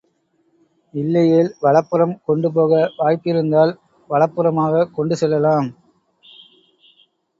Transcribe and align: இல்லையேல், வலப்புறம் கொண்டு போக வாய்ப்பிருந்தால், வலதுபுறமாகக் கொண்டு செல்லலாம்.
இல்லையேல், 0.93 1.49
வலப்புறம் 1.59 2.15
கொண்டு 2.25 2.51
போக 2.51 2.71
வாய்ப்பிருந்தால், 2.97 3.73
வலதுபுறமாகக் 4.09 4.93
கொண்டு 4.93 5.15
செல்லலாம். 5.15 5.69